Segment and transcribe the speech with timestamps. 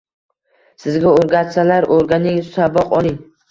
[0.85, 3.25] Sizga o’rgatsalar, o’rganing saboq oling.!